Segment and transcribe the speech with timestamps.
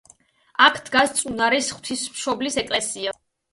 [0.67, 3.17] აქ დგას წუნარის ღვთისმშობლის ეკლესია.